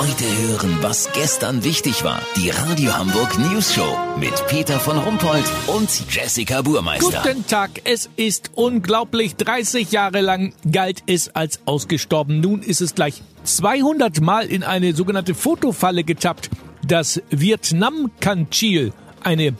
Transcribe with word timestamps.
Heute 0.00 0.24
hören, 0.24 0.78
was 0.80 1.12
gestern 1.12 1.62
wichtig 1.62 2.04
war. 2.04 2.22
Die 2.34 2.48
Radio 2.48 2.96
Hamburg 2.96 3.38
News 3.38 3.74
Show 3.74 3.98
mit 4.18 4.32
Peter 4.46 4.80
von 4.80 4.96
Rumpold 4.96 5.44
und 5.66 5.90
Jessica 6.08 6.62
Burmeister. 6.62 7.20
Guten 7.22 7.46
Tag, 7.46 7.82
es 7.84 8.08
ist 8.16 8.50
unglaublich. 8.54 9.36
30 9.36 9.92
Jahre 9.92 10.22
lang 10.22 10.54
galt 10.72 11.02
es 11.06 11.28
als 11.36 11.60
ausgestorben. 11.66 12.40
Nun 12.40 12.62
ist 12.62 12.80
es 12.80 12.94
gleich 12.94 13.22
200 13.44 14.22
Mal 14.22 14.46
in 14.46 14.62
eine 14.62 14.94
sogenannte 14.94 15.34
Fotofalle 15.34 16.02
getappt. 16.02 16.48
Das 16.82 17.20
Vietnam-Kanchil, 17.28 18.94
eine 19.22 19.54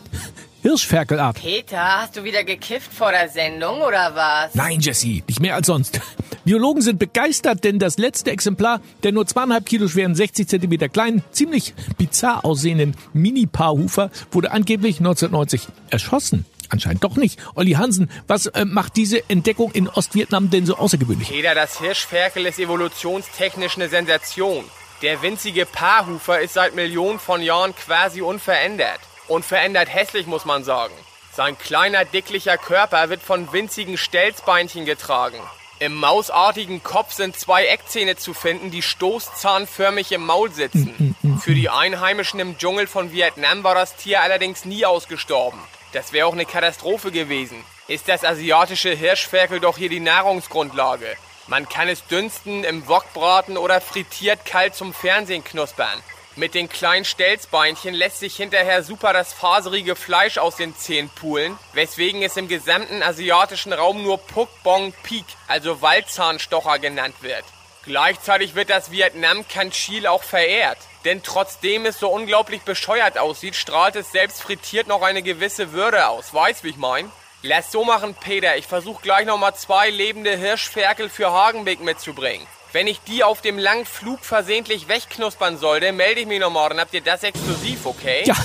Hirschferkelart. 0.63 1.41
Peter, 1.41 2.01
hast 2.01 2.17
du 2.17 2.25
wieder 2.25 2.45
gekifft 2.45 2.93
vor 2.93 3.11
der 3.13 3.29
Sendung 3.31 3.81
oder 3.81 4.15
was? 4.15 4.55
Nein, 4.55 4.81
Jesse, 4.81 5.23
nicht 5.27 5.41
mehr 5.41 5.55
als 5.55 5.67
sonst. 5.67 6.01
Biologen 6.45 6.83
sind 6.83 6.99
begeistert, 6.99 7.65
denn 7.65 7.79
das 7.79 7.97
letzte 7.97 8.31
Exemplar 8.31 8.81
der 9.03 9.13
nur 9.13 9.27
zweieinhalb 9.27 9.65
Kilo 9.65 9.89
schweren, 9.89 10.15
60 10.15 10.49
Zentimeter 10.49 10.89
kleinen, 10.89 11.23
ziemlich 11.31 11.75
bizarr 11.97 12.45
aussehenden 12.45 12.95
Mini-Paarhufer 13.15 14.11
wurde 14.31 14.51
angeblich 14.53 14.99
1990 14.99 15.69
erschossen. 15.91 16.45
Anscheinend 16.69 17.05
doch 17.05 17.17
nicht. 17.17 17.41
Olli 17.55 17.73
Hansen, 17.73 18.11
was 18.27 18.47
äh, 18.47 18.65
macht 18.65 18.97
diese 18.97 19.29
Entdeckung 19.29 19.73
in 19.73 19.89
Ostvietnam 19.89 20.51
denn 20.51 20.67
so 20.67 20.77
außergewöhnlich? 20.77 21.29
Peter, 21.29 21.55
das 21.55 21.79
Hirschferkel 21.81 22.47
ist 22.47 22.59
evolutionstechnisch 22.59 23.77
eine 23.77 23.89
Sensation. 23.89 24.65
Der 25.03 25.23
winzige 25.23 25.67
Paarhufer 25.67 26.41
ist 26.41 26.55
seit 26.55 26.75
Millionen 26.75 27.19
von 27.19 27.43
Jahren 27.43 27.75
quasi 27.75 28.21
unverändert. 28.21 29.01
Unverändert 29.31 29.89
hässlich, 29.89 30.27
muss 30.27 30.45
man 30.45 30.65
sagen. 30.65 30.93
Sein 31.33 31.57
kleiner, 31.57 32.05
dicklicher 32.05 32.59
Körper 32.59 33.11
wird 33.11 33.23
von 33.23 33.53
winzigen 33.53 33.97
Stelzbeinchen 33.97 34.85
getragen. 34.85 35.39
Im 35.79 35.95
mausartigen 35.95 36.83
Kopf 36.83 37.13
sind 37.13 37.39
zwei 37.39 37.67
Eckzähne 37.67 38.17
zu 38.17 38.35
finden, 38.35 38.73
die 38.73 38.83
stoßzahnförmig 38.83 40.11
im 40.11 40.27
Maul 40.27 40.51
sitzen. 40.51 41.15
Für 41.41 41.55
die 41.55 41.71
Einheimischen 41.71 42.41
im 42.41 42.59
Dschungel 42.59 42.89
von 42.89 43.13
Vietnam 43.13 43.63
war 43.63 43.77
das 43.77 43.95
Tier 43.95 44.21
allerdings 44.21 44.65
nie 44.65 44.85
ausgestorben. 44.85 45.61
Das 45.93 46.13
wäre 46.13 46.27
auch 46.27 46.33
eine 46.33 46.45
Katastrophe 46.45 47.13
gewesen. 47.13 47.65
Ist 47.87 48.09
das 48.09 48.25
asiatische 48.25 48.91
Hirschferkel 48.91 49.61
doch 49.61 49.79
hier 49.79 49.89
die 49.89 50.01
Nahrungsgrundlage. 50.01 51.17
Man 51.47 51.69
kann 51.69 51.89
es 51.89 52.05
dünsten, 52.09 52.65
im 52.65 52.89
Wok 52.89 53.13
braten 53.15 53.57
oder 53.57 53.81
frittiert 53.81 54.45
kalt 54.45 54.75
zum 54.75 54.93
Fernsehen 54.93 55.45
knuspern. 55.45 56.03
Mit 56.41 56.55
den 56.55 56.71
kleinen 56.71 57.05
Stelzbeinchen 57.05 57.93
lässt 57.93 58.21
sich 58.21 58.35
hinterher 58.35 58.83
super 58.83 59.13
das 59.13 59.31
faserige 59.31 59.95
Fleisch 59.95 60.39
aus 60.39 60.57
den 60.57 60.75
Zähnen 60.75 61.11
pulen, 61.11 61.59
weswegen 61.75 62.23
es 62.23 62.39
im 62.39 62.49
gesamten 62.49 63.03
asiatischen 63.03 63.75
Raum 63.75 64.03
nur 64.03 64.17
Puk 64.17 64.49
Bong 64.63 64.95
Pik, 65.03 65.27
also 65.49 65.83
Waldzahnstocher 65.83 66.79
genannt 66.79 67.17
wird. 67.21 67.45
Gleichzeitig 67.85 68.55
wird 68.55 68.71
das 68.71 68.91
Vietnam 68.91 69.47
Kanchil 69.49 70.07
auch 70.07 70.23
verehrt. 70.23 70.79
Denn 71.05 71.23
trotzdem 71.23 71.85
es 71.85 72.01
so 72.01 72.09
unglaublich 72.09 72.63
bescheuert 72.63 73.19
aussieht, 73.19 73.55
strahlt 73.55 73.97
es 73.97 74.11
selbst 74.11 74.41
frittiert 74.41 74.87
noch 74.87 75.03
eine 75.03 75.23
gewisse 75.23 75.73
Würde 75.73 76.09
aus. 76.09 76.33
Weißt, 76.33 76.65
wie 76.65 76.71
ich 76.71 76.79
mein? 76.79 77.13
Lass 77.43 77.71
so 77.71 77.85
machen, 77.85 78.15
Peter. 78.15 78.57
Ich 78.57 78.67
versuche 78.67 79.03
gleich 79.03 79.27
nochmal 79.27 79.55
zwei 79.57 79.91
lebende 79.91 80.35
Hirschferkel 80.39 81.11
für 81.11 81.33
Hagenbeck 81.33 81.81
mitzubringen. 81.81 82.47
Wenn 82.73 82.87
ich 82.87 83.01
die 83.01 83.25
auf 83.25 83.41
dem 83.41 83.59
langen 83.59 83.85
Flug 83.85 84.25
versehentlich 84.25 84.87
wegknuspern 84.87 85.59
sollte, 85.59 85.91
melde 85.91 86.21
ich 86.21 86.27
mich 86.27 86.39
noch 86.39 86.53
morgen. 86.53 86.79
Habt 86.79 86.95
ihr 86.95 87.01
das 87.01 87.25
exklusiv, 87.25 87.85
okay? 87.85 88.23
Ja, 88.27 88.37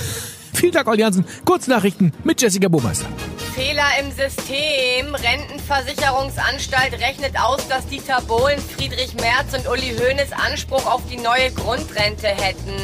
vielen 0.52 0.72
Dank, 0.72 0.88
Olli. 0.88 1.06
Kurznachrichten 1.44 2.12
mit 2.24 2.42
Jessica 2.42 2.66
Burmeister. 2.66 3.06
Fehler 3.54 3.86
im 4.00 4.10
System. 4.10 5.14
Rentenversicherungsanstalt 5.14 6.94
rechnet 6.94 7.38
aus, 7.38 7.68
dass 7.68 7.86
Dieter 7.86 8.20
Bohlen, 8.22 8.58
Friedrich 8.58 9.14
Merz 9.14 9.54
und 9.54 9.68
Uli 9.68 9.96
Hoeneß 9.96 10.32
Anspruch 10.32 10.86
auf 10.86 11.02
die 11.08 11.18
neue 11.18 11.52
Grundrente 11.52 12.26
hätten. 12.26 12.74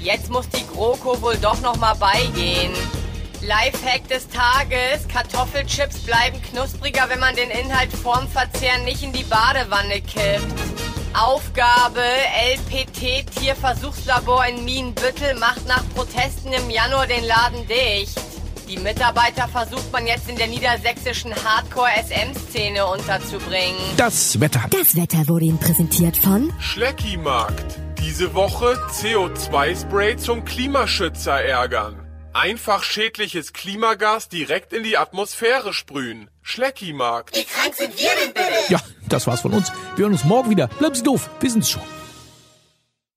Jetzt 0.00 0.30
muss 0.30 0.48
die 0.48 0.66
GroKo 0.66 1.22
wohl 1.22 1.36
doch 1.36 1.60
noch 1.60 1.76
mal 1.76 1.94
beigehen. 1.94 2.72
Lifehack 3.40 4.08
des 4.08 4.28
Tages. 4.28 5.06
Kartoffelchips 5.06 5.98
bleiben 6.00 6.42
knuspriger, 6.50 7.08
wenn 7.08 7.20
man 7.20 7.36
den 7.36 7.50
Inhalt 7.50 7.92
vorm 7.92 8.26
Verzehr 8.28 8.78
nicht 8.78 9.04
in 9.04 9.12
die 9.12 9.24
Badewanne 9.24 10.00
kippt. 10.00 10.71
Aufgabe 11.14 12.00
LPT 12.00 13.26
Tierversuchslabor 13.38 14.46
in 14.46 14.64
Mienbüttel 14.64 15.34
macht 15.38 15.66
nach 15.66 15.82
Protesten 15.94 16.52
im 16.52 16.70
Januar 16.70 17.06
den 17.06 17.24
Laden 17.24 17.66
dicht. 17.68 18.18
Die 18.68 18.78
Mitarbeiter 18.78 19.46
versucht 19.48 19.92
man 19.92 20.06
jetzt 20.06 20.30
in 20.30 20.36
der 20.36 20.46
niedersächsischen 20.46 21.34
Hardcore-SM-Szene 21.34 22.86
unterzubringen. 22.86 23.76
Das 23.98 24.40
Wetter. 24.40 24.62
Das 24.70 24.96
Wetter 24.96 25.28
wurde 25.28 25.44
Ihnen 25.44 25.58
präsentiert 25.58 26.16
von 26.16 26.50
Schleckimarkt. 26.58 27.78
Diese 27.98 28.34
Woche 28.34 28.78
CO2-Spray 28.90 30.16
zum 30.16 30.44
Klimaschützer 30.44 31.42
ärgern. 31.42 31.98
Einfach 32.32 32.82
schädliches 32.82 33.52
Klimagas 33.52 34.30
direkt 34.30 34.72
in 34.72 34.84
die 34.84 34.96
Atmosphäre 34.96 35.74
sprühen. 35.74 36.30
Schleckimarkt. 36.40 37.36
Ja, 38.68 38.80
das 39.12 39.26
war's 39.26 39.42
von 39.42 39.52
uns. 39.52 39.70
Wir 39.96 40.04
hören 40.04 40.12
uns 40.12 40.24
morgen 40.24 40.50
wieder. 40.50 40.66
Bleiben 40.66 40.94
Sie 40.94 41.02
doof. 41.02 41.30
Wir 41.40 41.50
sind's 41.50 41.70
schon. 41.70 41.82